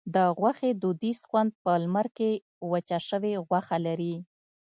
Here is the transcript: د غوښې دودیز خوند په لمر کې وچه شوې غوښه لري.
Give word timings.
د 0.15 0.17
غوښې 0.37 0.71
دودیز 0.81 1.19
خوند 1.29 1.51
په 1.63 1.71
لمر 1.83 2.07
کې 2.17 2.29
وچه 2.71 2.99
شوې 3.09 3.33
غوښه 3.47 3.77
لري. 3.85 4.15